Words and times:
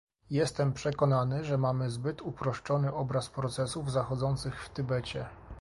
Jestem 0.29 0.73
przekonany, 0.73 1.43
że 1.43 1.57
mamy 1.57 1.89
zbyt 1.89 2.21
uproszczony 2.21 2.93
obraz 2.93 3.29
procesów 3.29 3.91
zachodzących 3.91 4.63
w 4.63 4.69
Tybecie 4.69 5.25